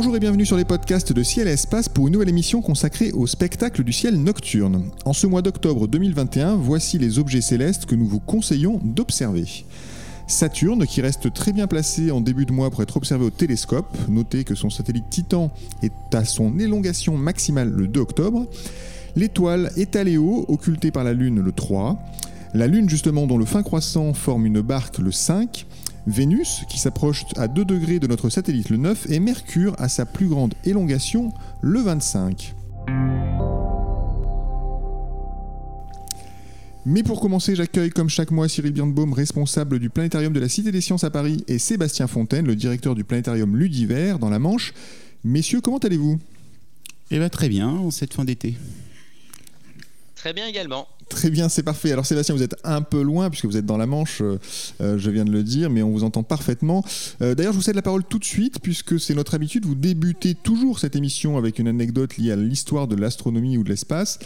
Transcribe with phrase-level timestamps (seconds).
[0.00, 3.10] Bonjour et bienvenue sur les podcasts de Ciel et Espace pour une nouvelle émission consacrée
[3.10, 4.92] au spectacle du ciel nocturne.
[5.04, 9.64] En ce mois d'octobre 2021, voici les objets célestes que nous vous conseillons d'observer.
[10.28, 13.98] Saturne, qui reste très bien placé en début de mois pour être observé au télescope.
[14.08, 15.50] Notez que son satellite Titan
[15.82, 18.46] est à son élongation maximale le 2 octobre.
[19.16, 21.98] L'étoile Étaléo, occultée par la Lune le 3.
[22.54, 25.66] La Lune, justement, dont le fin croissant forme une barque le 5.
[26.08, 30.06] Vénus, qui s'approche à 2 degrés de notre satellite le 9, et Mercure à sa
[30.06, 32.54] plus grande élongation le 25.
[36.86, 40.72] Mais pour commencer, j'accueille comme chaque mois Cyril Birnbaum, responsable du Planétarium de la Cité
[40.72, 44.72] des Sciences à Paris, et Sébastien Fontaine, le directeur du Planétarium Ludiver dans la Manche.
[45.24, 46.18] Messieurs, comment allez-vous?
[47.10, 48.54] Eh bien très bien, en cette fin d'été.
[50.14, 50.88] Très bien également.
[51.08, 51.90] Très bien, c'est parfait.
[51.90, 54.38] Alors Sébastien, vous êtes un peu loin puisque vous êtes dans la Manche, euh,
[54.80, 56.84] euh, je viens de le dire, mais on vous entend parfaitement.
[57.22, 59.64] Euh, d'ailleurs, je vous cède la parole tout de suite puisque c'est notre habitude.
[59.64, 63.70] Vous débutez toujours cette émission avec une anecdote liée à l'histoire de l'astronomie ou de
[63.70, 64.18] l'espace.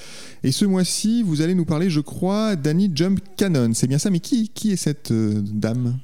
[0.42, 3.72] Et ce mois-ci, vous allez nous parler, je crois, d'Annie Jump Cannon.
[3.74, 5.98] C'est bien ça, mais qui, qui est cette dame?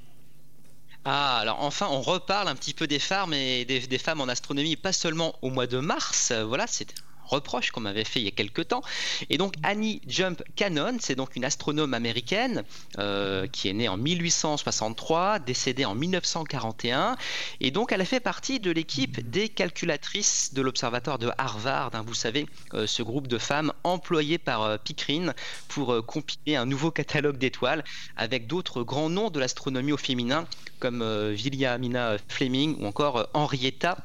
[1.05, 4.29] Ah, alors enfin, on reparle un petit peu des femmes et des, des femmes en
[4.29, 6.33] astronomie, pas seulement au mois de mars.
[6.47, 6.95] Voilà, c'est
[7.29, 8.83] reproche qu'on m'avait fait il y a quelques temps.
[9.31, 12.65] Et donc Annie Jump Cannon, c'est donc une astronome américaine
[12.98, 17.17] euh, qui est née en 1863, décédée en 1941.
[17.61, 21.91] Et donc elle a fait partie de l'équipe des calculatrices de l'observatoire de Harvard.
[21.94, 25.31] Hein, vous savez, euh, ce groupe de femmes employées par euh, Pickering
[25.69, 27.84] pour compiler un nouveau catalogue d'étoiles
[28.17, 30.47] avec d'autres grands noms de l'astronomie au féminin
[30.78, 33.99] comme Williamina Fleming ou encore Henrietta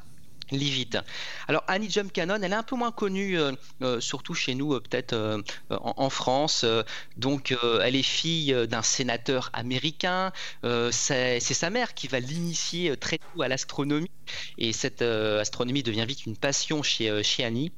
[1.48, 4.74] Alors Annie Jump Cannon, elle est un peu moins connue, euh, euh, surtout chez nous,
[4.74, 5.14] euh, peut-être
[5.70, 6.64] en, France.
[7.16, 10.32] donc elle est fille d'un sénateur américain.
[10.90, 14.10] c'est sa mère qui va l'initier très tôt à l'astronomie.
[14.58, 17.72] Et cette astronomie devient vite une passion chez Annie.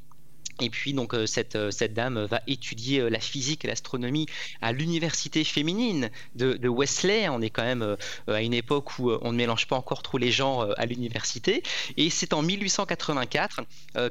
[0.61, 4.27] Et puis donc euh, cette, euh, cette dame va étudier euh, la physique et l'astronomie
[4.62, 7.28] à l'université féminine de, Wesley.
[7.28, 7.97] On est quand même
[8.27, 11.62] à une époque où on ne mélange pas encore trop les gens à l'université.
[11.97, 13.61] Et c'est en 1884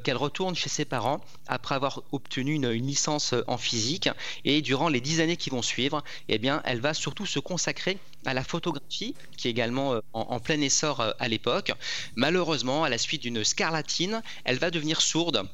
[0.02, 4.08] qu'elle retourne chez ses parents après avoir obtenu une, licence en physique.
[4.44, 7.98] Et durant les dix années qui vont suivre, eh bien, elle va surtout se consacrer
[8.24, 11.72] à la photographie, qui est également en, en plein essor à l'époque.
[12.16, 15.46] Malheureusement, à la suite d'une scarlatine, elle va devenir sourde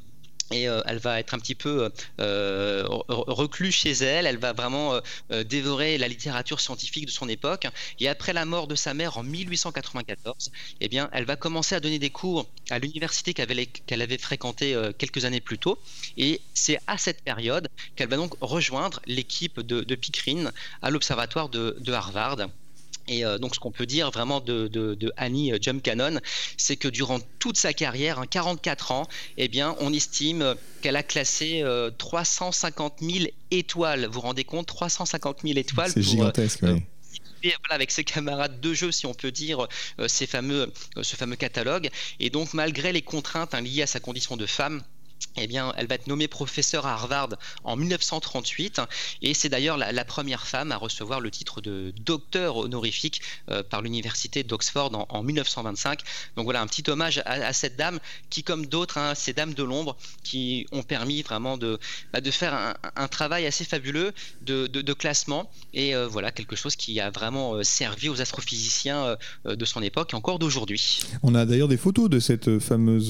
[0.51, 5.01] et euh, elle va être un petit peu euh, recluse chez elle, elle va vraiment
[5.31, 7.67] euh, dévorer la littérature scientifique de son époque,
[8.01, 11.81] et après la mort de sa mère en 1894, eh bien, elle va commencer à
[11.81, 15.79] donner des cours à l'université qu'elle avait, fréquentée quelques années plus tôt,
[16.17, 19.99] et c'est à cette période qu'elle va donc rejoindre l'équipe de, de
[20.83, 22.49] à l'observatoire de Harvard.
[23.09, 26.19] Et euh, donc, ce qu'on peut dire vraiment de, Annie euh, Jump Cannon,
[26.57, 31.03] c'est que durant toute sa carrière, 44 hein, ans, eh bien, on estime qu'elle a
[31.03, 31.65] classé
[31.99, 34.07] 350 euh, 000 étoiles.
[34.07, 34.67] Vous vous rendez compte?
[34.67, 35.91] 350 000 étoiles.
[35.91, 37.53] C'est gigantesque, oui.
[37.71, 39.67] avec ses camarades de jeu, si on peut dire,
[40.07, 41.89] ces fameux, ce fameux catalogue.
[42.21, 44.83] Et donc, malgré les contraintes hein, liées à sa condition de femme,
[45.37, 47.31] eh bien, elle va être nommée professeure à Harvard
[47.65, 48.81] en 1938
[49.23, 53.83] et c'est d'ailleurs la, première femme à recevoir le titre de docteur honorifique euh, par
[53.83, 56.01] l'université d'Oxford en, 1925.
[56.37, 57.99] Donc voilà un petit hommage à, cette dame
[58.31, 61.79] qui, comme d'autres, hein, ces dames de l'ombre, qui ont permis vraiment de,
[62.13, 67.01] bah, de faire un, travail assez fabuleux de, classement et euh, voilà quelque chose qui
[67.01, 71.01] a vraiment euh, servi aux astrophysiciens de son époque et encore d'aujourd'hui.
[71.23, 73.09] On a d'ailleurs des photos de cette fameuse,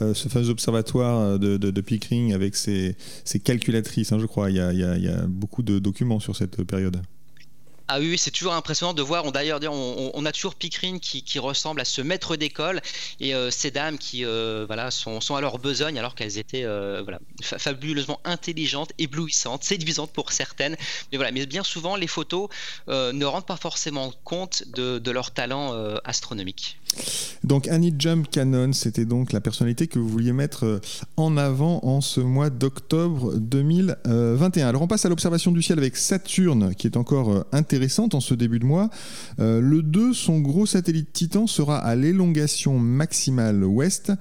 [0.00, 2.96] ce fameux observatoire de, Pickering avec ses,
[3.44, 4.50] calculatrices, hein, je crois.
[4.50, 7.00] Il y, a, beaucoup de documents sur cette période.
[7.90, 9.32] Ah oui, c'est toujours impressionnant de voir.
[9.32, 12.82] D'ailleurs, on, a toujours Pickering qui, ressemble à ce maître d'école
[13.18, 17.00] et euh, ces dames qui euh, voilà, sont, à leur besogne alors qu'elles étaient euh,
[17.02, 20.76] voilà, fabuleusement intelligentes, éblouissantes, séduisantes pour certaines.
[21.10, 22.50] Mais, voilà, mais bien souvent, les photos
[22.88, 25.72] ne rendent pas forcément compte de, de leur talent
[26.04, 26.78] astronomique.
[27.44, 30.80] Donc Annie Jump Cannon, c'était donc la personnalité que vous vouliez mettre euh,
[31.16, 34.66] en avant en ce mois d'octobre 2021.
[34.66, 38.20] Alors on passe à l'observation du ciel avec Saturne, qui est encore euh, intéressante en
[38.20, 38.90] ce début de mois.
[39.38, 44.12] Euh, le 2, son gros satellite Titan, sera à l'élongation maximale ouest.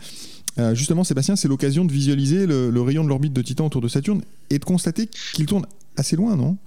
[0.74, 4.22] justement, Sébastien, c'est l'occasion de visualiser le rayon de l'orbite de Titan autour de Saturne
[4.50, 5.66] et de constater qu'il tourne
[5.98, 6.58] assez loin, non?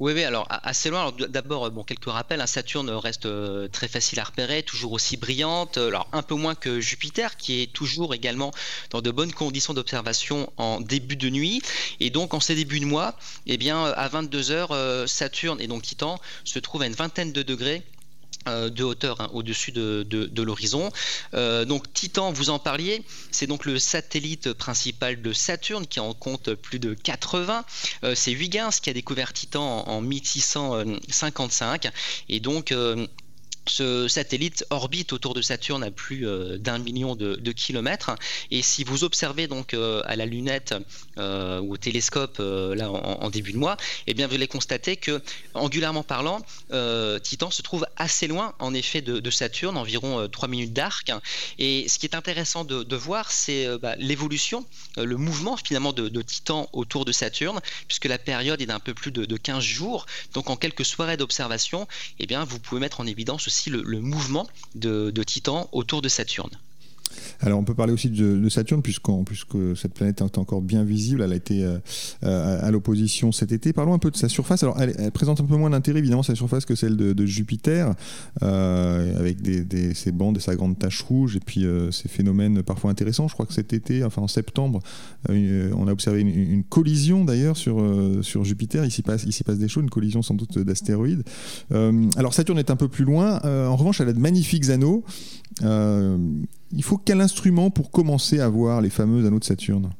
[0.00, 1.12] Oui, oui, alors assez loin.
[1.28, 2.40] D'abord, euh, bon, quelques rappels.
[2.40, 5.78] Hein, Saturne reste euh, très facile à repérer, toujours aussi brillante.
[5.78, 8.52] Euh, alors un peu moins que Jupiter, qui est toujours également
[8.90, 11.62] dans de bonnes conditions d'observation en début de nuit.
[12.00, 13.16] Et donc en ces débuts de mois,
[13.46, 17.42] eh bien, à 22 h Saturne et donc Titan se trouvent à une vingtaine de
[17.42, 17.97] degrés euh,
[18.48, 20.90] de hauteur hein, au-dessus de, l'horizon.
[21.34, 26.14] Euh, donc Titan, vous en parliez, c'est donc le satellite principal de Saturne qui en
[26.14, 27.64] compte plus de 80.
[28.04, 31.90] Euh, c'est Huygens qui a découvert Titan en, en 1655
[32.28, 32.72] et donc
[33.68, 38.14] ce satellite orbite autour de Saturne à plus euh, d'un million de, kilomètres.
[38.50, 40.74] Et si vous observez donc euh, à la lunette
[41.18, 43.76] euh, ou au télescope là en, début de mois,
[44.06, 45.22] eh bien vous allez constater que,
[45.54, 46.40] angulairement parlant,
[47.22, 51.12] Titan se trouve assez loin en effet de, Saturne, environ 3 minutes d'arc.
[51.58, 54.64] Et ce qui est intéressant de, voir, c'est bah, l'évolution,
[54.96, 59.10] le mouvement finalement de, Titan autour de Saturne, puisque la période est d'un peu plus
[59.10, 60.06] de, 15 jours.
[60.34, 61.86] Donc en quelques soirées d'observation,
[62.18, 66.50] eh bien vous pouvez mettre en évidence aussi le, mouvement de, Titan autour de Saturne.
[67.40, 71.32] Alors on peut parler aussi de, Saturne puisque cette planète est encore bien visible, elle
[71.32, 71.78] a été euh,
[72.24, 73.72] euh, à l'opposition cet été.
[73.72, 74.62] Parlons un peu de sa surface.
[74.62, 77.94] Alors elle, présente un peu moins d'intérêt évidemment sa surface que celle de, Jupiter,
[78.42, 79.38] euh, avec
[79.94, 83.28] ses bandes et sa grande tache rouge et puis ces phénomènes parfois intéressants.
[83.28, 84.80] Je crois que cet été, enfin en septembre,
[85.28, 88.84] on a observé une, collision d'ailleurs sur, Jupiter.
[88.84, 91.24] Il s'y passe, passe des choses, une collision sans doute d'astéroïdes.
[91.70, 93.40] alors Saturne est un peu plus loin.
[93.44, 95.04] en revanche, elle a de magnifiques anneaux
[96.72, 99.90] il faut quel instrument pour commencer à voir les fameux anneaux de Saturne?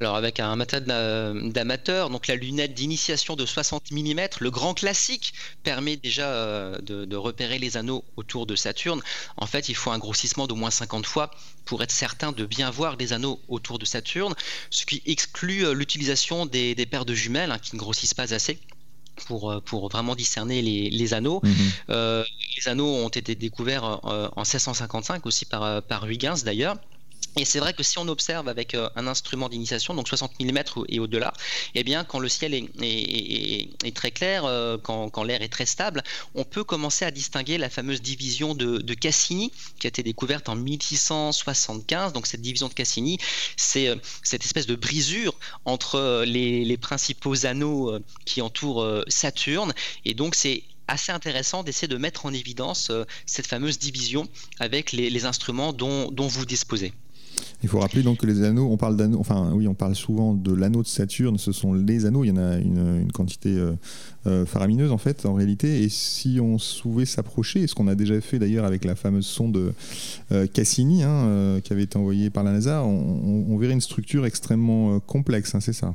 [0.00, 5.34] Alors avec un matériel d'amateur, donc la lunette d'initiation de 60 mm, le grand classique
[5.62, 9.02] permet déjà euh, de, repérer les anneaux autour de Saturne.
[9.36, 11.30] En fait, il faut un grossissement d'au moins 50 fois
[11.66, 14.34] pour être certain de bien voir les anneaux autour de Saturne,
[14.70, 18.58] ce qui exclut euh, l'utilisation des, paires de jumelles hein, qui ne grossissent pas assez
[19.26, 21.40] pour, euh, pour vraiment discerner les, anneaux.
[21.42, 21.54] Mhm.
[21.90, 22.24] Euh,
[22.64, 24.00] les anneaux ont été découverts en,
[24.36, 26.76] en 1655 aussi par, par Huygens d'ailleurs.
[27.36, 30.58] Et c'est vrai que si on observe avec euh, un instrument d'initiation, donc 60 mm
[30.88, 31.32] et au-delà,
[31.74, 36.02] eh bien, quand le ciel est, très clair, euh, quand, l'air est très stable,
[36.34, 39.50] on peut commencer à distinguer la fameuse division de, Cassini,
[39.80, 42.12] qui a été découverte en 1675.
[42.12, 43.18] Donc, cette division de Cassini,
[43.56, 45.34] c'est euh, cette espèce de brisure
[45.64, 49.72] entre les, principaux anneaux qui entourent Saturne.
[50.04, 52.92] Et donc, c'est assez intéressant d'essayer de mettre en évidence
[53.26, 54.28] cette fameuse division
[54.58, 56.92] avec les, instruments dont vous disposez.
[57.62, 60.34] Il faut rappeler donc que les anneaux, on parle d'anneaux, enfin oui, on parle souvent
[60.34, 63.72] de l'anneau de Saturne, ce sont les anneaux, il y en a une, quantité euh,
[64.26, 68.20] euh, faramineuse en fait, en réalité, et si on pouvait s'approcher, ce qu'on a déjà
[68.20, 69.74] fait d'ailleurs avec la fameuse sonde
[70.32, 74.98] euh, Cassini, hein, qui avait été envoyée par la NASA, on, verrait une structure extrêmement
[74.98, 75.94] complexe, hein, c'est ça?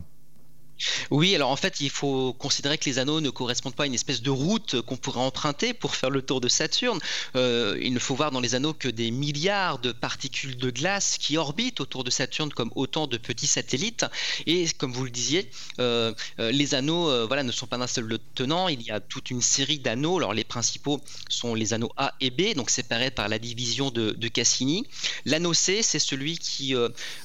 [1.12, 3.94] Oui, alors en fait, il faut considérer que les anneaux ne correspondent pas à une
[3.94, 7.00] espèce de route qu'on pourrait emprunter pour faire le tour de Saturne.
[7.36, 11.18] Euh, il ne faut voir dans les anneaux que des milliards de particules de glace
[11.18, 14.06] qui orbitent autour de Saturne comme autant de petits satellites.
[14.46, 18.20] Et comme vous le disiez, euh, euh, les anneaux voilà, ne sont pas d'un seul
[18.36, 18.68] tenant.
[18.68, 20.18] Il y a toute une série d'anneaux.
[20.18, 24.28] Alors les principaux sont les anneaux A et B, donc séparés par la division de,
[24.28, 24.86] Cassini.
[25.26, 26.76] L'anneau C, c'est celui qui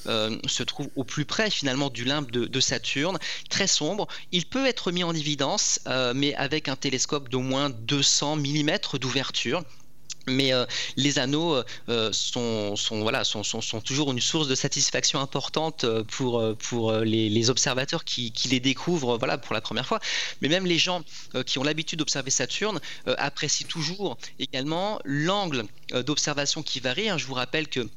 [0.05, 3.19] se trouve au plus près finalement du limbe de Saturne
[3.49, 4.07] très sombre.
[4.31, 8.71] Il peut être mis en évidence, euh, mais avec un télescope d'au moins 200 mm
[8.99, 9.63] d'ouverture.
[10.25, 13.43] Mais euh, les anneaux euh, sont, voilà, sont,
[13.83, 19.53] toujours une source de satisfaction importante pour, pour les, observateurs qui, les découvrent voilà, pour
[19.53, 19.99] la première fois.
[20.41, 21.03] Mais même les gens
[21.45, 27.09] qui ont l'habitude d'observer Saturne apprécient toujours également l'angle d'observation qui varie.
[27.09, 27.17] Hein.
[27.17, 27.89] Je vous rappelle que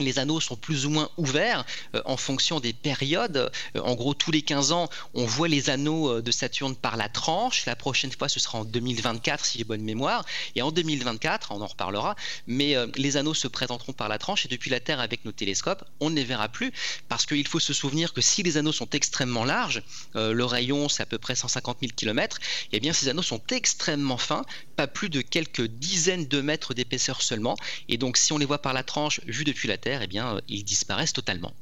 [0.00, 1.64] les anneaux sont plus ou moins ouverts
[1.94, 3.50] euh, en fonction des périodes.
[3.76, 6.96] Euh, en gros, tous les 15 ans, on voit les anneaux euh, de Saturne par
[6.96, 7.66] la tranche.
[7.66, 10.24] La prochaine fois, ce sera en 2024, si j'ai bonne mémoire.
[10.54, 12.16] Et en 2024, on en reparlera,
[12.46, 14.46] mais les anneaux se présenteront par la tranche.
[14.46, 16.72] Et depuis la Terre, avec nos télescopes, on ne les verra plus.
[17.08, 19.82] Parce qu'il faut se souvenir que si les anneaux sont extrêmement larges,
[20.14, 22.38] le rayon, c'est à peu près 150 000 km,
[22.72, 24.44] et bien ces anneaux sont extrêmement fins,
[24.76, 27.56] pas plus de quelques dizaines de mètres d'épaisseur seulement.
[27.88, 30.36] Et donc, si on les voit par la tranche, vue depuis la Terre, eh bien,
[30.36, 31.52] euh, ils disparaissent totalement.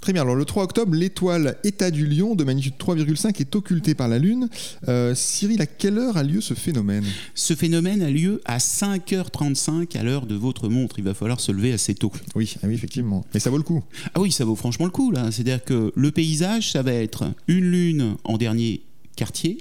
[0.00, 0.22] Très bien.
[0.22, 4.18] Alors le 3 octobre, l'étoile État du Lion de magnitude 3,5 est occultée par la
[4.18, 4.48] Lune.
[4.88, 7.04] Euh, Cyril, à quelle heure a lieu ce phénomène?
[7.34, 10.98] Ce phénomène a lieu à 5h35 à l'heure de votre montre.
[10.98, 12.12] Il va falloir se lever assez tôt.
[12.34, 13.24] Oui, ah oui, effectivement.
[13.34, 13.82] Mais ça vaut le coup.
[14.14, 15.30] Ah oui, ça vaut franchement le coup là.
[15.32, 18.82] C'est-à-dire que le paysage, ça va être une lune en dernier
[19.16, 19.58] quartier,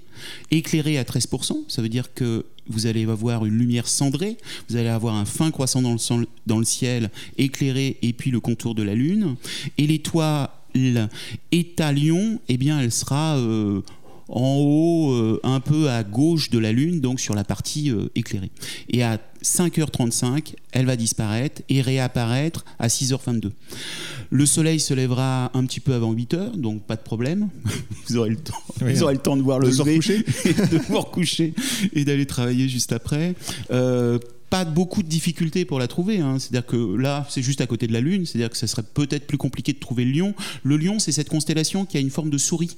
[0.52, 1.64] éclairé à 13%.
[1.68, 4.38] Ça veut dire que vous allez avoir une lumière cendrée,
[4.70, 8.84] vous allez avoir un fin croissant dans le, ciel éclairé et puis le contour de
[8.84, 9.36] la lune.
[9.78, 10.50] Et l'étoile
[11.52, 13.82] État-Lion, eh bien, elle sera euh,
[14.27, 18.10] en haut, euh, un peu à gauche de la Lune, donc sur la partie euh,
[18.15, 18.51] éclairée.
[18.89, 23.51] Et à 5h35, elle va disparaître et réapparaître à 6h22.
[24.32, 27.50] Le soleil se lèvera un petit peu avant 8h, donc pas de problème.
[28.08, 31.53] vous aurez le temps, vous aurez le temps de voir le lever, de vous recoucher
[31.94, 33.36] et d'aller travailler juste après.
[33.72, 34.17] Euh,
[34.56, 36.20] pas beaucoup de difficultés pour la trouver.
[36.20, 36.38] Hein.
[36.40, 38.26] C'est-à-dire que là, c'est juste à côté de la Lune.
[38.26, 40.34] C'est-à-dire que ça serait peut-être plus compliqué de trouver le lion.
[40.64, 42.78] Le lion, c'est cette constellation qui a une forme de souris.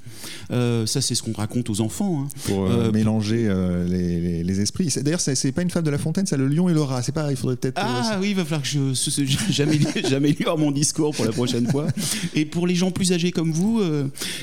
[0.50, 2.24] Euh, ça, c'est ce qu'on raconte aux enfants.
[2.24, 2.30] Hein.
[2.46, 3.48] Pour euh, euh, mélanger
[3.88, 4.92] les, les, esprits.
[5.04, 7.04] D'ailleurs, c'est pas une fable de La Fontaine, c'est le lion et le rat.
[7.04, 7.30] C'est pas.
[7.30, 7.80] Il faudrait peut-être.
[7.80, 11.88] Ah oui, il va falloir que je j'améliore mon discours pour la prochaine fois.
[12.34, 13.82] Et pour les gens plus âgés comme vous,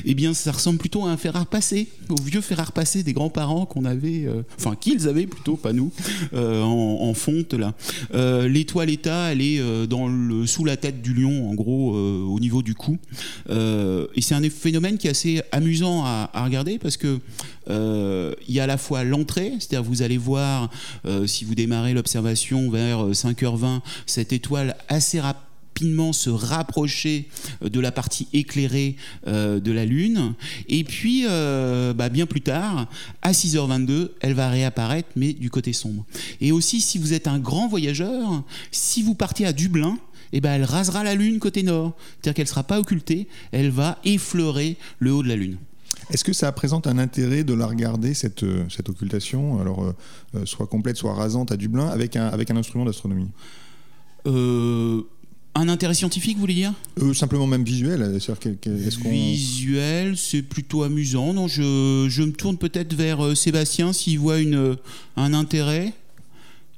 [0.05, 3.03] eh bien, ça ressemble plutôt à un fer à repasser, au vieux fer à repasser
[3.03, 5.91] des grands-parents qu'on avait, enfin qu'ils avaient plutôt, pas nous,
[6.33, 7.13] en
[7.53, 7.75] là.
[8.15, 11.95] Euh, l'étoile état, elle est euh, dans le, sous la tête du lion, en gros,
[11.95, 12.99] euh, au niveau du cou.
[13.51, 17.19] et c'est un phénomène qui est assez amusant à, regarder parce que
[17.69, 20.71] il y a à la fois l'entrée, c'est-à-dire vous allez voir
[21.27, 25.44] si vous démarrez l'observation vers 5h20 cette étoile assez rapide
[25.75, 27.29] rapidement se rapprocher
[27.63, 28.95] euh, de la partie éclairée
[29.27, 30.35] euh, de la Lune.
[30.69, 32.89] Et puis, euh, bah, bien plus tard,
[33.23, 36.05] à 6h22, elle va réapparaître, mais du côté sombre.
[36.41, 39.99] Et aussi, si vous êtes un grand voyageur, si vous partez à Dublin,
[40.33, 41.97] eh ben, elle rasera la Lune côté nord.
[41.99, 45.57] C'est-à-dire qu'elle ne sera pas occultée, elle va effleurer le haut de la Lune.
[46.11, 49.95] Est-ce que ça présente un intérêt de la regarder, cette, cette occultation, alors
[50.45, 53.31] soit complète, soit rasante à Dublin, avec un, avec un instrument d'astronomie?
[55.55, 56.73] Un intérêt scientifique, vous voulez dire?
[57.01, 58.19] Euh, Simplement même visuel.
[59.05, 61.33] visuel, c'est plutôt amusant.
[61.33, 64.77] Non, je, je me tourne peut-être vers euh, Sébastien s'il voit une, euh,
[65.17, 65.93] un intérêt.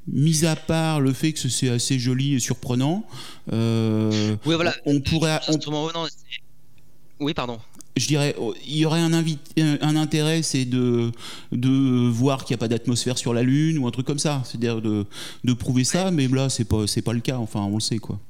[0.08, 3.04] Mis à part le fait que c'est assez joli et surprenant,
[3.50, 4.72] oui, voilà.
[4.84, 5.40] on pourrait.
[7.18, 7.58] Oui, pardon
[7.96, 11.10] je dirais, oh, il y aurait un, un intérêt, c'est de,
[11.52, 14.42] de voir qu'il n'y a pas d'atmosphère sur la Lune ou un truc comme ça.
[14.44, 15.06] C'est-à-dire de,
[15.44, 17.38] de prouver ça, mais là, c'est pas, c'est pas le cas.
[17.38, 18.20] Enfin, on le sait, quoi.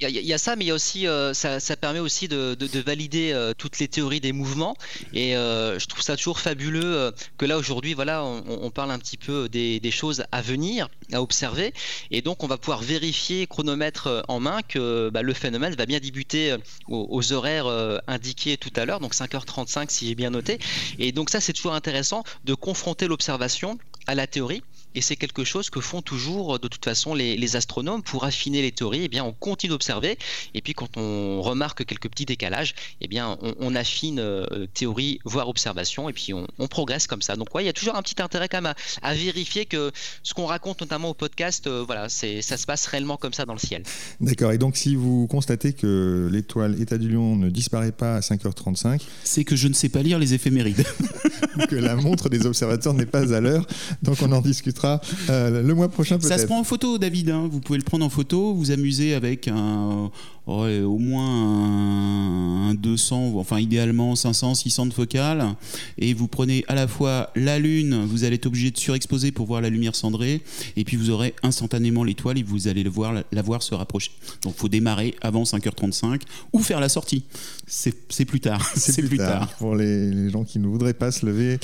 [0.00, 3.30] Il y, a ça, mais il y a aussi, euh, ça, permet aussi de, valider
[3.32, 4.76] euh, toutes les théories des mouvements.
[5.12, 9.16] Et euh, je trouve ça toujours fabuleux que là aujourd'hui, voilà, on, parle un petit
[9.16, 11.72] peu des, choses à venir, à observer,
[12.10, 16.00] et donc on va pouvoir vérifier chronomètre en main que bah, le phénomène va bien
[16.00, 16.56] débuter
[16.88, 17.66] aux, aux horaires
[18.08, 20.58] indiqués tout à l'heure, donc 5h35 si j'ai bien noté.
[20.98, 24.62] Et donc ça, c'est toujours intéressant de confronter l'observation à la théorie
[24.94, 28.72] et c'est quelque chose que font toujours de toute façon les, astronomes pour affiner les
[28.72, 29.02] théories.
[29.04, 30.18] Eh bien, on continue d'observer
[30.54, 35.48] et puis quand on remarque quelques petits décalages, eh bien, on, affine euh, théorie voire
[35.48, 37.36] observation et puis on, progresse comme ça.
[37.36, 40.34] Donc, ouais, il y a toujours un petit intérêt quand même à, vérifier que ce
[40.34, 43.52] qu'on raconte notamment au podcast, euh, voilà, c'est ça se passe réellement comme ça dans
[43.52, 43.82] le ciel.
[44.20, 44.52] D'accord.
[44.52, 49.02] Et donc, si vous constatez que l'étoile État du Lion ne disparaît pas à 5h35,
[49.22, 50.84] c'est que je ne sais pas lire les éphémérides.
[51.68, 53.66] que la montre des observateurs n'est pas à l'heure.
[54.02, 54.83] Donc, on en discutera
[55.30, 56.28] euh, le mois prochain peut-être.
[56.28, 57.30] Ça se prend en photo, David.
[57.30, 57.48] Hein.
[57.50, 60.10] Vous pouvez le prendre en photo, vous amuser avec un,
[60.46, 65.54] au moins un, 200, enfin idéalement 500, 600 de focale,
[65.98, 69.46] et vous prenez à la fois la Lune, vous allez être obligé de surexposer pour
[69.46, 70.42] voir la lumière cendrée,
[70.76, 74.10] et puis vous aurez instantanément l'étoile et vous allez le voir, la voir se rapprocher.
[74.42, 76.20] Donc il faut démarrer avant 5h35
[76.52, 77.24] ou faire la sortie.
[77.66, 78.70] C'est plus tard.
[78.76, 79.48] C'est plus, tard.
[79.58, 81.58] Pour les, les gens qui ne voudraient pas se lever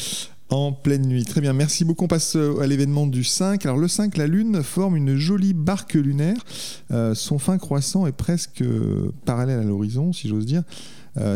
[0.50, 1.24] en pleine nuit.
[1.24, 2.04] Très bien, merci beaucoup.
[2.04, 3.64] On passe euh, à l'événement du 5.
[3.64, 6.44] Alors le 5, la Lune forme une jolie barque lunaire.
[6.90, 10.62] Euh, son fin croissant est presque euh, parallèle à l'horizon, si j'ose dire.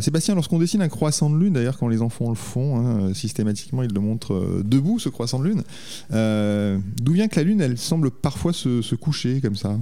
[0.01, 3.83] Sébastien, lorsqu'on dessine un croissant de lune, d'ailleurs quand les enfants le font, hein, systématiquement
[3.83, 5.63] ils le montrent debout, ce croissant de lune,
[7.03, 9.77] d'où vient que la lune, elle semble parfois se coucher comme ça?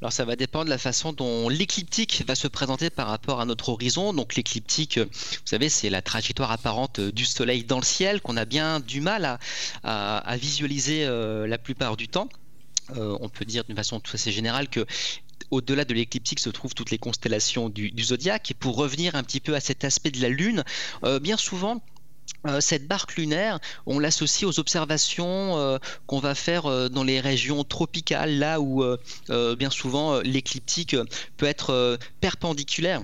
[0.00, 3.44] Alors ça va dépendre de la façon dont l'écliptique va se présenter par rapport à
[3.44, 4.12] notre horizon.
[4.12, 5.08] Donc l'écliptique, vous
[5.44, 9.38] savez, c'est la trajectoire apparente du Soleil dans le ciel qu'on a bien du mal
[9.82, 12.28] à, visualiser euh, la plupart du temps.
[12.96, 14.86] Euh, on peut dire d'une façon tout assez générale que
[15.50, 18.50] au-delà de l'écliptique se trouvent toutes les constellations du, zodiaque.
[18.50, 20.64] Et pour revenir un petit peu à cet aspect de la Lune,
[21.04, 21.97] euh, bien souvent, euh,
[22.60, 27.64] cette barque lunaire, on l'associe aux observations euh, qu'on va faire euh, dans les régions
[27.64, 28.84] tropicales, là où
[29.28, 30.96] bien souvent l'écliptique
[31.36, 33.02] peut être perpendiculaire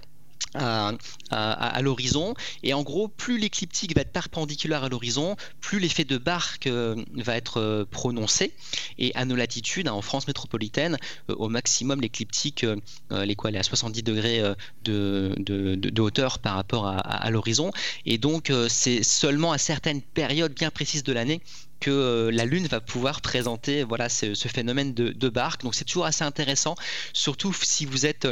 [0.54, 2.34] à, l'horizon.
[2.62, 6.96] Et en gros, plus l'écliptique va être perpendiculaire à l'horizon, plus l'effet de barque euh,
[7.14, 8.52] va être euh, prononcé.
[8.98, 10.96] Et à nos latitudes, hein, en France métropolitaine,
[11.30, 14.42] euh, au maximum, l'écliptique, est à 70 degrés
[14.84, 17.70] de, hauteur par rapport à, l'horizon.
[18.06, 21.40] Et donc, c'est seulement à certaines périodes bien précises de l'année
[21.80, 25.62] que la Lune va pouvoir présenter voilà, ce, phénomène de barque.
[25.62, 26.74] Donc c'est toujours assez intéressant,
[27.12, 28.26] surtout si vous êtes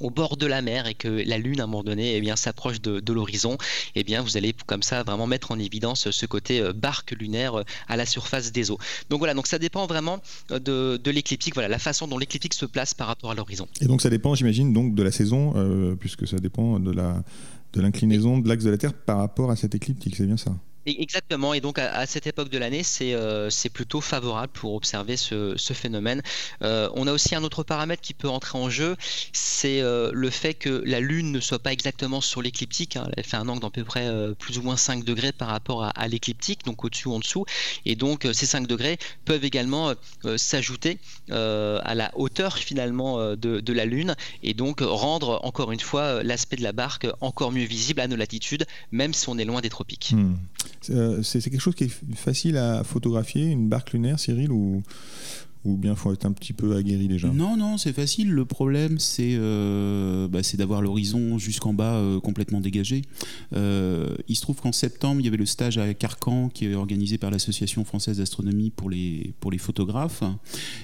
[0.00, 2.36] au bord de la mer et que la lune à un moment donné eh bien
[2.36, 3.56] s'approche de, l'horizon
[3.94, 7.54] eh bien vous allez comme ça vraiment mettre en évidence ce côté euh, barque lunaire
[7.54, 8.78] euh, à la surface des eaux.
[9.10, 10.58] Donc voilà donc ça dépend vraiment euh,
[10.98, 13.66] de, l'écliptique voilà la façon dont l'écliptique se place par rapport à l'horizon.
[13.80, 15.54] Et donc ça dépend j'imagine donc de la saison
[15.98, 17.22] puisque ça dépend de la
[17.72, 20.52] de l'inclinaison de l'axe de la Terre par rapport à cette écliptique c'est bien ça?
[20.86, 25.56] Exactement, et donc à, cette époque de l'année, c'est euh, plutôt favorable pour observer ce,
[25.74, 26.22] phénomène.
[26.62, 28.96] Euh, on a aussi un autre paramètre qui peut entrer en jeu,
[29.32, 32.96] c'est euh, le fait que la Lune ne soit pas exactement sur l'écliptique.
[32.96, 33.10] Hein.
[33.16, 36.08] elle fait un angle d'à peu près plus ou moins 5 degrés par rapport à,
[36.08, 37.44] l'écliptique, donc au-dessus ou en dessous.
[37.84, 39.92] Et donc ces 5 degrés peuvent également
[40.36, 40.98] s'ajouter
[41.30, 44.14] à la hauteur finalement de, la Lune,
[44.44, 48.16] et donc rendre encore une fois l'aspect de la barque encore mieux visible à nos
[48.16, 50.12] latitudes, même si on est loin des tropiques.
[50.12, 50.36] Hmm.
[50.90, 54.82] Euh, c'est quelque chose qui est facile à photographier, une barque lunaire, Cyril, ou,
[55.64, 57.28] ou bien faut être un petit peu aguerri déjà?
[57.28, 58.30] Non, non, c'est facile.
[58.30, 63.02] Le problème, c'est euh, bah, d'avoir l'horizon jusqu'en bas euh, complètement dégagé.
[63.52, 67.18] Il se trouve qu'en septembre, il y avait le stage à Carcan qui est organisé
[67.18, 70.22] par l'Association française d'astronomie pour les, pour les photographes.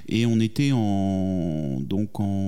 [0.09, 2.42] Et on était en, donc en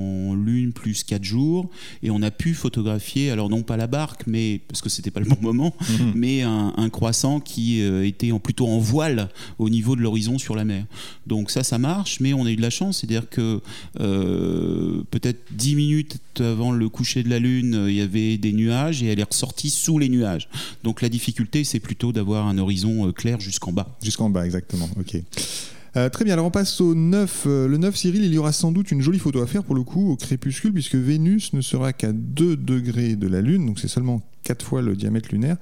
[0.75, 1.71] plus 4 jours.
[2.03, 5.21] Et on a pu photographier, alors non pas la barque, mais parce que c'était pas
[5.21, 6.13] le bon moment, mhm.
[6.15, 9.29] mais un, un, croissant qui était en, plutôt en voile
[9.59, 10.85] au niveau de l'horizon sur la mer.
[11.27, 13.61] Donc ça, ça marche mais on a eu de la chance, c'est-à-dire que
[14.01, 18.53] euh, peut-être 10 minutes avant le coucher de la Lune, euh, il y avait des
[18.53, 20.49] nuages et elle est ressortie sous les nuages.
[20.83, 23.97] Donc la difficulté, c'est plutôt d'avoir un horizon euh, clair jusqu'en bas.
[24.03, 24.89] Jusqu'en bas, exactement.
[24.99, 25.17] Ok.
[26.13, 27.47] Très bien, alors on passe au 9.
[27.47, 29.83] le 9, Cyril, il y aura sans doute une jolie photo à faire pour le
[29.83, 33.89] coup au crépuscule, puisque Vénus ne sera qu'à 2 degrés de la Lune, donc c'est
[33.89, 35.57] seulement 4 fois le diamètre lunaire.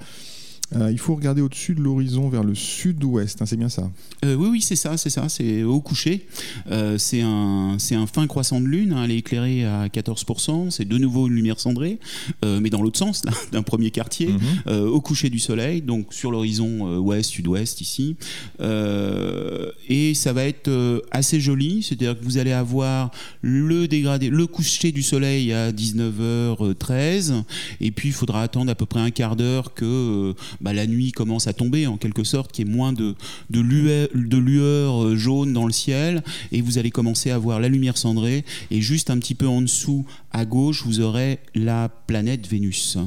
[0.77, 3.91] Euh, il faut regarder au-dessus de l'horizon vers le sud-ouest, hein, c'est bien ça
[4.25, 6.27] euh, Oui, oui, c'est ça, c'est ça, c'est au coucher.
[6.71, 10.87] Euh, c'est un, un fin croissant de lune, hein, elle est éclairée à 14%, c'est
[10.87, 11.99] de nouveau une lumière cendrée,
[12.45, 13.23] mais dans l'autre sens,
[13.53, 14.89] d'un premier quartier, mhm.
[14.89, 18.17] au coucher du soleil, donc sur l'horizon ouest, sud-ouest ici.
[18.61, 23.11] et ça va être assez joli, c'est-à-dire que vous allez avoir
[23.43, 27.43] le dégradé, le coucher du soleil à 19h13,
[27.81, 31.13] et puis il faudra attendre à peu près un quart d'heure que bah, la nuit
[31.13, 33.15] commence à tomber en quelque sorte, qu'il y ait moins de,
[33.51, 36.23] de, lueur, euh, jaune dans le ciel,
[36.53, 39.61] et vous allez commencer à voir la lumière cendrée, et juste un petit peu en
[39.61, 42.99] dessous, à gauche, vous aurez la planète Vénus.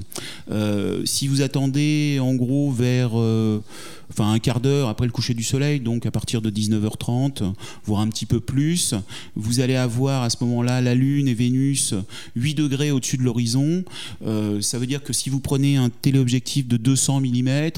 [0.51, 3.11] Euh, si vous attendez en gros vers...
[3.15, 3.61] Euh,
[4.17, 7.53] enfin un quart d'heure après le coucher du soleil, donc à partir de 19h30,
[7.85, 8.95] voire un petit peu plus.
[9.35, 11.93] Vous allez avoir à ce moment-là la Lune et Vénus
[12.37, 13.83] 8 degrés au-dessus de l'horizon.
[14.25, 17.69] Euh, ça veut dire que si vous prenez un téléobjectif de 200 mm,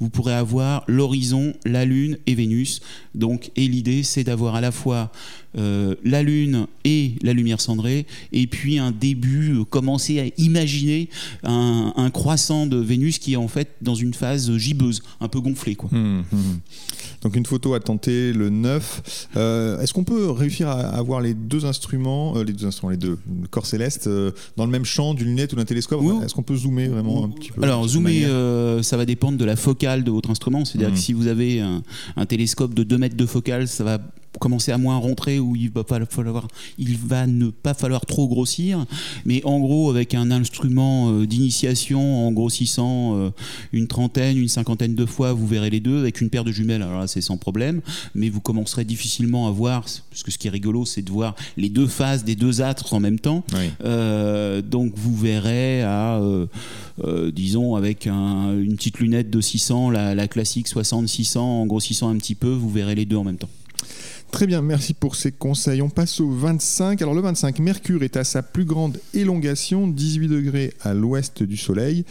[0.00, 2.80] vous pourrez avoir l'horizon, la Lune et Vénus.
[3.14, 5.12] Donc, et l'idée, c'est d'avoir à la fois
[5.56, 11.08] euh, la Lune et la lumière cendrée, et puis un début, euh, commencer à imaginer
[11.44, 15.74] un, croissant de Vénus qui est en fait dans une phase gibbeuse, un peu gonflée.
[15.74, 15.90] Quoi.
[15.92, 16.60] Hum, hum.
[17.22, 19.28] Donc une photo à tenter le 9.
[19.36, 23.18] Euh, est-ce qu'on peut réussir à avoir les deux instruments, les deux instruments, les deux,
[23.40, 24.08] le corps céleste,
[24.56, 26.02] dans le même champ d'une lunette ou d'un télescope?
[26.22, 27.62] Est-ce qu'on peut zoomer vraiment un petit peu?
[27.62, 30.64] Alors zoomer, ça va dépendre de la focale de votre instrument.
[30.64, 30.94] C'est-à-dire hum.
[30.94, 31.82] que si vous avez un,
[32.16, 33.98] un télescope de 2 mètres de focale, ça va
[34.38, 38.28] commencer à moins rentrer où il va pas falloir, il va ne pas falloir trop
[38.28, 38.84] grossir.
[39.24, 43.30] Mais en gros, avec un instrument euh, d'initiation, en grossissant euh,
[43.72, 45.98] une trentaine, une cinquantaine de fois, vous verrez les deux.
[46.00, 47.80] Avec une paire de jumelles, alors là, c'est sans problème.
[48.14, 51.34] Mais vous commencerez difficilement à voir, parce que ce qui est rigolo, c'est de voir
[51.56, 53.44] les deux faces des deux âtres en même temps.
[53.84, 56.20] Euh, donc vous verrez à,
[57.32, 62.34] disons, avec une petite lunette de 600, la, la classique 60-600, en grossissant un petit
[62.34, 63.48] peu, vous verrez les deux en même temps.
[64.30, 65.80] Très bien, merci pour ces conseils.
[65.80, 67.00] On passe au 25.
[67.02, 71.56] Alors le 25, Mercure est à sa plus grande élongation, 18 degrés à l'ouest du
[71.56, 72.04] Soleil.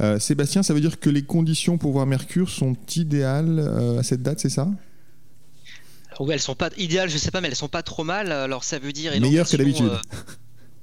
[0.00, 4.02] Euh, Sébastien, ça veut dire que les conditions pour voir Mercure sont idéales euh, à
[4.02, 4.68] cette date, c'est ça?
[6.20, 8.32] Oui, elles sont pas idéales, je sais pas, mais elles sont pas trop mal.
[8.32, 9.86] Alors ça veut dire meilleures que d'habitude.
[9.86, 9.98] Euh,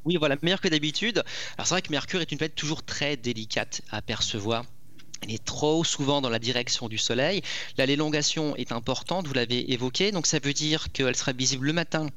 [0.05, 1.23] oui, voilà, meilleures que d'habitude.
[1.57, 4.65] Alors c'est vrai que Mercure est une planète toujours très délicate à percevoir
[5.23, 7.41] elle est trop souvent dans la direction du Soleil.
[7.77, 11.73] Là, l'élongation est importante, vous l'avez évoqué, donc ça veut dire qu'elle sera visible le
[11.73, 12.07] matin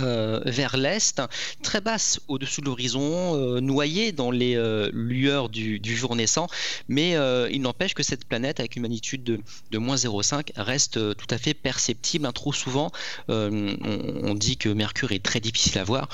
[0.00, 1.20] euh, vers l'est,
[1.62, 6.46] très basse au-dessus de l'horizon, euh, noyée dans les euh, lueurs du, jour naissant,
[6.88, 7.12] mais
[7.50, 9.22] il n'empêche que cette planète avec une magnitude
[9.70, 12.30] de, moins 0,5 reste tout à fait perceptible.
[12.32, 12.90] Trop souvent,
[13.28, 16.08] on, dit que Mercure est très difficile à voir,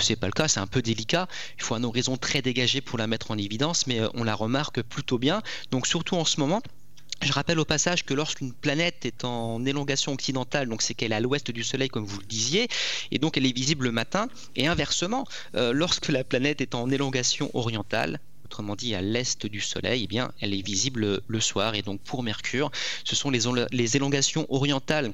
[0.00, 1.28] c'est pas le cas, c'est un peu délicat.
[1.58, 4.82] Il faut un horizon très dégagé pour la mettre en évidence, mais on la remarque
[4.82, 5.42] plutôt bien.
[5.70, 6.62] Donc surtout en ce moment.
[7.22, 11.20] Je rappelle au passage que lorsqu'une planète est en élongation occidentale, c'est qu'elle est à
[11.20, 12.68] l'ouest du Soleil, comme vous le disiez,
[13.10, 16.90] et donc elle est visible le matin, et inversement, euh, lorsque la planète est en
[16.90, 21.74] élongation orientale, autrement dit à l'est du Soleil, eh bien, elle est visible le soir.
[21.74, 22.70] Et donc pour Mercure,
[23.04, 25.12] ce sont les élongations orientales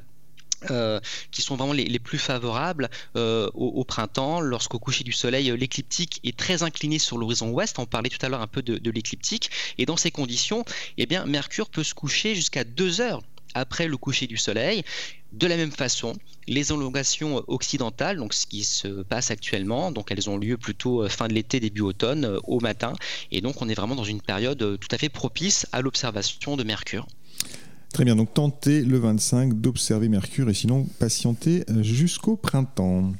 [0.70, 5.56] euh, qui sont vraiment les, plus favorables euh, au, printemps, lorsqu'au coucher du soleil, euh,
[5.56, 7.78] l'écliptique est très incliné sur l'horizon ouest.
[7.78, 9.50] On parlait tout à l'heure un peu de, l'écliptique.
[9.78, 10.64] Et dans ces conditions,
[10.98, 13.22] eh Mercure peut se coucher jusqu'à deux heures
[13.54, 14.82] après le coucher du soleil.
[15.32, 16.14] De la même façon,
[16.46, 21.28] les élongations occidentales, donc ce qui se passe actuellement, donc elles ont lieu plutôt fin
[21.28, 22.94] de l'été, début automne, au matin.
[23.30, 26.64] Et donc on est vraiment dans une période tout à fait propice à l'observation de
[26.64, 27.06] Mercure.
[27.92, 33.12] Très bien, donc tentez le 25 d'observer Mercure et sinon patientez jusqu'au printemps.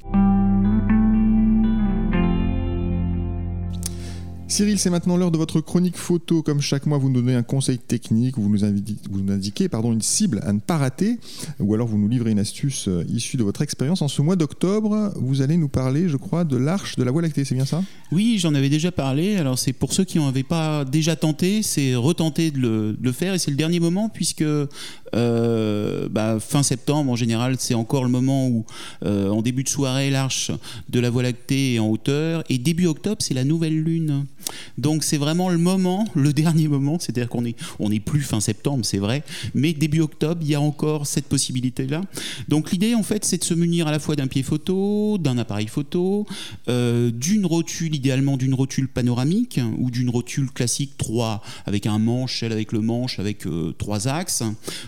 [4.52, 6.42] Cyril, c'est maintenant l'heure de votre chronique photo.
[6.42, 8.58] Comme chaque mois, vous nous donnez un conseil technique, vous nous,
[9.10, 11.18] vous nous indiquez pardon, une cible à ne pas rater,
[11.58, 14.02] ou alors vous nous livrez une astuce euh, issue de votre expérience.
[14.02, 17.22] En ce mois d'octobre, vous allez nous parler, je crois, de l'arche de la Voie
[17.22, 17.82] lactée, c'est bien ça?
[18.10, 19.36] Oui, j'en avais déjà parlé.
[19.36, 23.32] Alors c'est pour ceux qui n'en avaient pas déjà tenté, c'est retenter de le, faire,
[23.32, 24.44] et c'est le dernier moment, puisque
[25.14, 28.66] euh, bah, fin septembre, en général, c'est encore le moment où,
[29.06, 30.50] euh, en début de soirée, l'arche
[30.90, 32.44] de la Voie lactée est en hauteur.
[32.50, 34.26] Et début octobre, c'est la nouvelle lune.
[34.78, 36.98] Donc c'est vraiment le moment, le dernier moment.
[36.98, 39.22] C'est-à-dire qu'on est, on plus fin septembre, c'est vrai,
[39.54, 42.00] mais début octobre, il y a encore cette possibilité-là.
[42.48, 45.36] Donc l'idée, en fait, c'est de se munir à la fois d'un pied photo, d'un
[45.36, 46.26] appareil photo,
[46.68, 52.40] euh, d'une rotule, idéalement d'une rotule panoramique ou d'une rotule classique 3 avec un manche,
[52.40, 53.46] celle avec le manche avec
[53.78, 54.42] trois axes.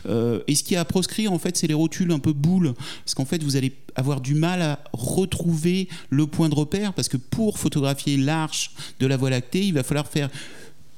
[0.06, 2.74] Euh, et ce qui est à proscrire, en fait, c'est les rotules un peu boules,
[3.04, 7.08] parce qu'en fait, vous allez avoir du mal à retrouver le point de repère, parce
[7.08, 10.30] que pour photographier l'arche de la Voie lactée, il va falloir faire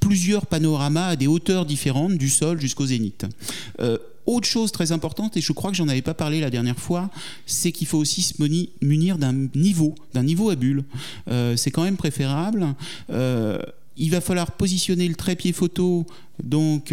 [0.01, 3.27] plusieurs panoramas à des hauteurs différentes, du sol jusqu'au zénith.
[3.81, 6.79] Euh, autre chose très importante, et je crois que j'en avais pas parlé la dernière
[6.79, 7.11] fois,
[7.47, 8.35] c'est qu'il faut aussi se
[8.83, 10.85] munir d'un niveau, d'un niveau à bulle.
[11.29, 12.75] Euh, c'est quand même préférable.
[13.09, 16.05] il va falloir positionner le trépied photo
[16.43, 16.93] donc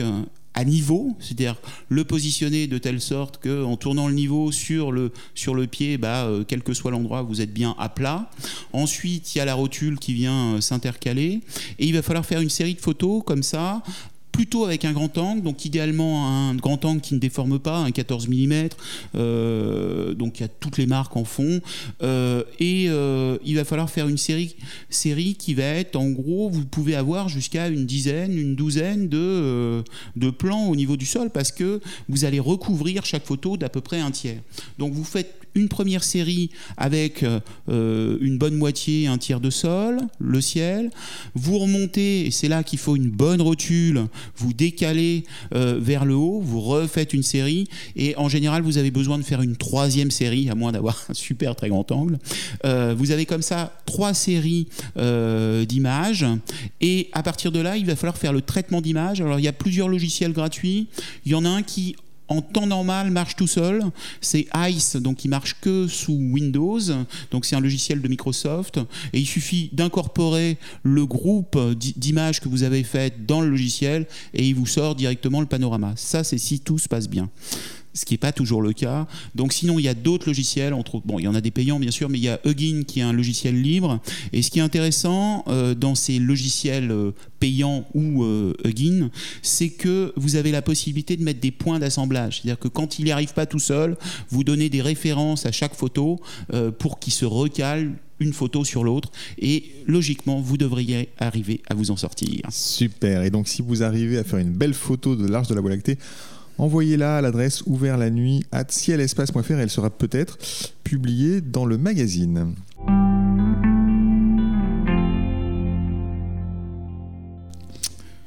[0.54, 1.56] à niveau, c'est-à-dire
[1.90, 5.98] le positionner de telle sorte que en tournant le niveau sur le, sur le pied,
[5.98, 8.30] bah, euh, quel que soit l'endroit, vous êtes bien à plat.
[8.72, 11.42] Ensuite, il y a la rotule qui vient euh, s'intercaler
[11.80, 13.82] et il va falloir faire une série de photos comme ça
[14.34, 17.92] plutôt avec un grand angle, donc idéalement un grand angle qui ne déforme pas, un
[17.92, 18.54] 14 mm,
[19.16, 21.62] euh, donc il y a toutes les marques en fond,
[22.02, 24.56] euh, et euh, il va falloir faire une série,
[24.90, 29.84] série qui va être en gros, vous pouvez avoir jusqu'à une dizaine, une douzaine de,
[30.40, 34.00] plans au niveau du sol, parce que vous allez recouvrir chaque photo d'à peu près
[34.00, 34.42] un tiers.
[34.80, 37.24] Donc vous faites une première série avec
[37.68, 40.90] une bonne moitié, un tiers de sol, le ciel.
[41.36, 46.16] Vous remontez, et c'est là qu'il faut une bonne rotule, vous décalez euh, vers le
[46.16, 50.12] haut, vous refaites une série, et en général, vous avez besoin de faire une troisième
[50.12, 52.20] série, à moins d'avoir un super très grand angle.
[52.66, 56.26] Euh, vous avez comme ça trois séries d'images,
[56.82, 59.22] et à partir de là, il va falloir faire le traitement d'images.
[59.22, 60.88] Alors, il y a plusieurs logiciels gratuits.
[61.26, 61.96] Il y en a un qui
[62.28, 63.84] en temps normal marche tout seul.
[64.22, 66.80] C'est ICE, donc il marche que sous Windows.
[67.32, 68.80] Donc c'est un logiciel de Microsoft.
[69.14, 74.48] Et il suffit d'incorporer le groupe d'images que vous avez faites dans le logiciel et
[74.48, 75.94] il vous sort directement le panorama.
[75.96, 77.30] Ça, c'est si tout se passe bien
[77.94, 79.08] ce qui n'est pas toujours le cas.
[79.36, 81.80] Donc sinon, il y a d'autres logiciels, entre bon, il y en a des payants
[81.80, 84.00] bien sûr, mais il y a Hugging qui est un logiciel libre.
[84.32, 89.10] Et ce qui est intéressant euh, dans ces logiciels euh, payants ou euh, Hugging,
[89.42, 92.42] c'est que vous avez la possibilité de mettre des points d'assemblage.
[92.42, 93.98] C'est-à-dire que quand il n'y arrive pas tout seul,
[94.30, 96.20] vous donnez des références à chaque photo
[96.80, 101.92] pour qu'il se recale une photo sur l'autre et logiquement vous devriez arriver à vous
[101.92, 102.42] en sortir.
[102.50, 105.62] Super, et donc si vous arrivez à faire une belle photo de l'arche de la
[105.62, 105.98] Voie lactée,
[106.58, 110.38] Envoyez-la à l'adresse ouvert la nuit at cielespace.fr elle sera peut-être
[110.84, 112.56] publiée dans le magazine.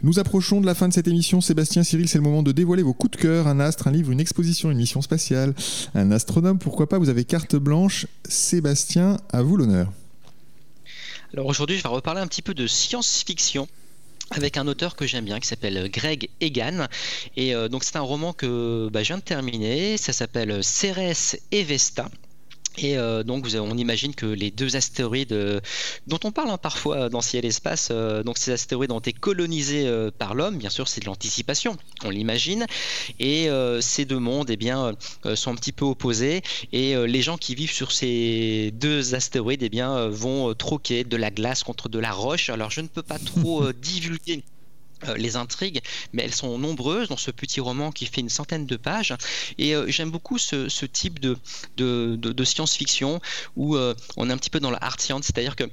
[0.03, 1.41] Nous approchons de la fin de cette émission.
[1.41, 3.49] Sébastien, Cyril, c'est le moment de dévoiler vos coups de cœur.
[3.49, 5.53] Un astre, un livre, une exposition, une mission spatiale,
[5.95, 6.99] un astronome, pourquoi pas?
[6.99, 8.07] Vous avez carte blanche.
[8.29, 9.91] Sébastien, à vous l'honneur.
[11.33, 13.67] Alors aujourd'hui, je vais reparler un petit peu de science-fiction
[14.31, 16.87] avec un auteur que j'aime bien qui s'appelle Greg Egan.
[17.37, 19.97] Et euh, donc c'est un roman que bah, je viens de terminer.
[19.97, 22.09] Ça s'appelle Cérès et Vesta.
[22.79, 25.61] Et euh, donc, on imagine que les deux astéroïdes euh,
[26.07, 29.12] dont on parle hein, parfois dans ciel et espace, euh, donc ces astéroïdes ont été
[29.12, 29.87] colonisés
[30.19, 30.59] par l'homme.
[30.59, 32.67] Bien sûr, c'est de l'anticipation, on l'imagine.
[33.19, 33.49] Et
[33.81, 34.93] ces deux mondes, eh bien,
[35.35, 36.43] sont un petit peu opposés.
[36.73, 41.31] Et les gens qui vivent sur ces deux astéroïdes, eh bien, vont troquer de la
[41.31, 42.51] glace contre de la roche.
[42.51, 44.56] Alors, je ne peux pas trop divulguer euh,
[45.17, 45.81] les intrigues,
[46.13, 49.15] mais elles sont nombreuses dans ce petit roman qui fait une centaine de pages.
[49.59, 51.37] Et euh, j'aime beaucoup ce, type de,
[51.77, 53.21] de, science-fiction
[53.57, 55.65] où euh, on est un petit peu dans la art science, c'est-à-dire que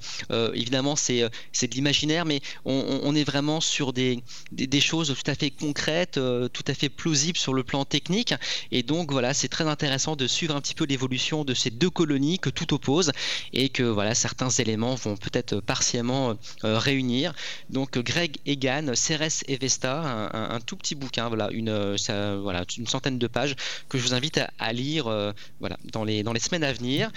[0.54, 4.20] évidemment c'est de l'imaginaire, mais on, est vraiment sur des,
[4.52, 6.20] des, choses tout à fait concrètes,
[6.54, 8.34] tout à fait plausibles sur le plan technique.
[8.72, 11.90] Et donc voilà, c'est très intéressant de suivre un petit peu l'évolution de ces deux
[11.90, 13.12] colonies que tout oppose
[13.54, 17.34] et que voilà certains éléments vont peut-être partiellement réunir.
[17.70, 22.66] Donc Greg Egan, c'est Ceres et Vesta, un, tout petit bouquin, voilà une, euh, voilà,
[22.78, 23.56] une centaine de pages
[23.90, 27.12] que je vous invite à, lire euh, voilà, dans, les, dans les semaines à venir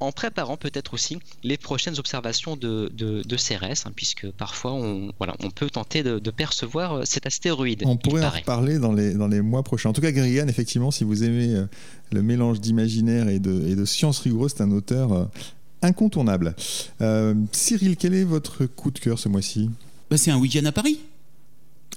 [0.00, 5.36] en préparant peut-être aussi les prochaines observations de, de, Cérès, hein, puisque parfois on, voilà,
[5.40, 7.82] on peut tenter de, percevoir euh, cet astéroïde.
[7.86, 9.90] On pourrait en reparler dans les, dans les mois prochains.
[9.90, 11.54] En tout cas, Grigan, effectivement, si vous aimez
[12.10, 15.28] le mélange d'imaginaire et de, et de science rigoureuse, c'est un auteur
[15.82, 16.56] incontournable.
[17.52, 19.70] Cyril, quel est votre coup de cœur ce mois-ci?
[20.10, 20.98] Bah, C'est un week-end à Paris.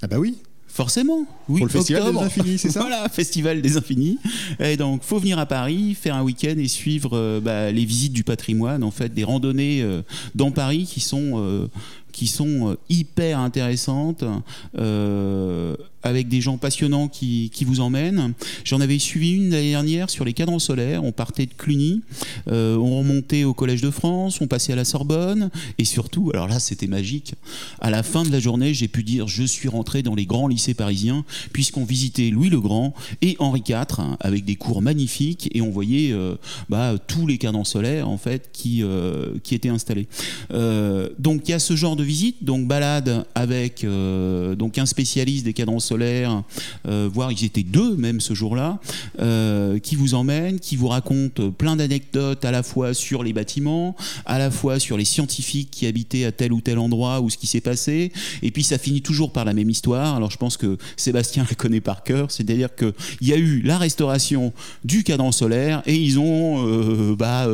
[0.02, 0.36] Ah bah oui.
[0.76, 1.60] Forcément, oui.
[1.60, 4.18] Pour le Festival des Infinis, c'est ça Voilà, Festival des Infinis.
[4.60, 8.12] Et donc, faut venir à Paris, faire un week-end et suivre euh, bah, les visites
[8.12, 10.02] du patrimoine, en fait, des randonnées euh,
[10.34, 11.68] dans Paris qui sont euh,
[12.16, 14.24] qui sont hyper intéressantes
[16.06, 18.32] avec des gens passionnants qui, qui vous emmènent.
[18.64, 21.04] J'en avais suivi une l'année dernière sur les cadrans solaires.
[21.04, 22.02] On partait de Cluny,
[22.48, 26.48] euh, on remontait au Collège de France, on passait à la Sorbonne, et surtout, alors
[26.48, 27.34] là c'était magique,
[27.80, 30.48] à la fin de la journée, j'ai pu dire je suis rentré dans les grands
[30.48, 35.50] lycées parisiens, puisqu'on visitait Louis le Grand et Henri IV, hein, avec des cours magnifiques,
[35.52, 36.36] et on voyait euh,
[36.68, 40.06] bah, tous les cadrans solaires en fait qui, euh, qui étaient installés.
[41.18, 45.52] donc il y a ce genre de visite, donc balade avec donc un spécialiste des
[45.52, 46.42] cadrans solaires
[46.86, 48.78] euh, voire ils étaient deux même ce jour-là,
[49.20, 53.96] euh, qui vous emmènent, qui vous racontent plein d'anecdotes à la fois sur les bâtiments,
[54.24, 57.36] à la fois sur les scientifiques qui habitaient à tel ou tel endroit ou ce
[57.36, 58.12] qui s'est passé.
[58.42, 60.16] Et puis ça finit toujours par la même histoire.
[60.16, 62.92] Alors je pense que Sébastien la connaît par cœur, c'est-à-dire qu'il
[63.22, 64.52] y a eu la restauration
[64.84, 67.48] du cadran solaire et ils ont euh, bah,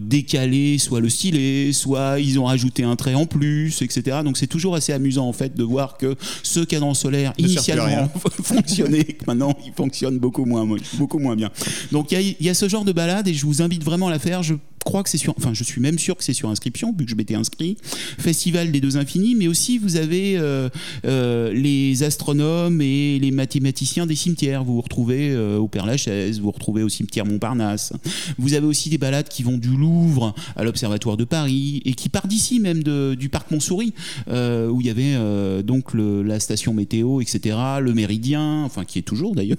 [0.00, 4.18] décalé soit le stylet, soit ils ont rajouté un trait en plus, etc.
[4.24, 8.08] Donc c'est toujours assez amusant en fait de voir que ce cadran solaire initialement
[8.42, 11.50] fonctionnait, maintenant il fonctionne beaucoup moins, beaucoup moins bien.
[11.90, 14.10] Donc il y, y, a ce genre de balade et je vous invite vraiment à
[14.10, 14.42] la faire.
[14.42, 17.04] Je crois que c'est sur, enfin je suis même sûr que c'est sur inscription vu
[17.04, 17.76] que je m'étais inscrit.
[18.18, 20.68] Festival des deux infinis, mais aussi vous avez euh,
[21.04, 24.64] euh, les astronomes et les mathématiciens des cimetières.
[24.64, 27.92] Vous vous retrouvez euh, au Père Lachaise, vous vous retrouvez au cimetière Montparnasse.
[28.38, 32.08] Vous avez aussi des balades qui vont du Louvre à l'Observatoire de Paris et qui
[32.08, 33.94] partent d'ici même du parc Montsouris
[34.28, 37.56] où il y avait donc la station météo, etc.
[37.80, 39.58] Le Méridien, enfin qui est toujours d'ailleurs.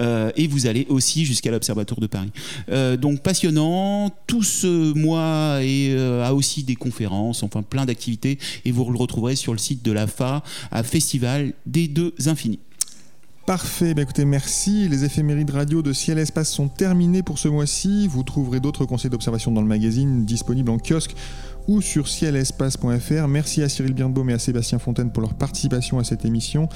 [0.00, 2.30] et vous allez aussi jusqu'à l'Observatoire de Paris.
[2.98, 8.38] donc passionnant, tous ce mois et euh, a aussi des conférences, enfin plein d'activités.
[8.64, 12.60] Et vous le retrouverez sur le site de la FA à Festival des Deux Infinis.
[13.46, 14.90] Parfait, bah écoutez, merci.
[14.90, 18.06] Les éphémérides radio de Ciel Espace sont terminés pour ce mois-ci.
[18.06, 21.14] Vous trouverez d'autres conseils d'observation dans le magazine disponible en kiosque
[21.68, 23.28] ou sur cielespace.fr.
[23.28, 26.68] Merci à Cyril Birnbaum et à Sébastien Fontaine pour leur participation à cette émission.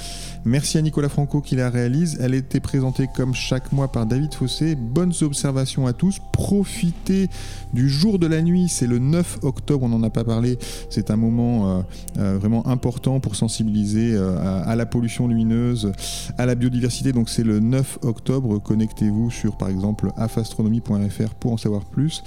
[0.45, 2.19] Merci à Nicolas Franco qui la réalise.
[2.21, 4.77] Elle était présentée comme chaque mois par David Fossé.
[4.77, 6.19] Bonnes observations à tous.
[6.33, 7.29] Profitez
[7.73, 8.69] du jour de la nuit.
[8.69, 10.59] C'est le 9 octobre, on n'en a pas parlé.
[10.91, 11.83] C'est un moment euh,
[12.19, 15.93] euh, vraiment important pour sensibiliser euh, à, la pollution lumineuse,
[16.37, 17.13] à la biodiversité.
[17.13, 18.59] Donc c'est le 9 octobre.
[18.59, 22.23] Connectez-vous sur par exemple afastronomie.fr pour en savoir plus.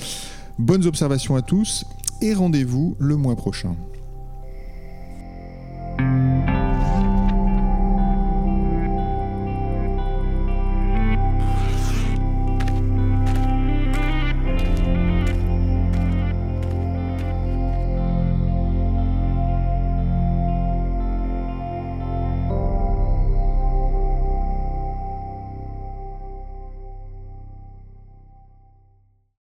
[0.57, 1.85] Bonnes observations à tous
[2.25, 3.75] et rendez-vous le mois prochain.